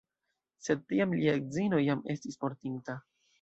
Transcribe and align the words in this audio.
Sed 0.67 0.81
tiam 0.93 1.13
lia 1.17 1.35
edzino 1.41 1.83
jam 1.89 2.01
estis 2.15 2.41
mortinta. 2.47 2.99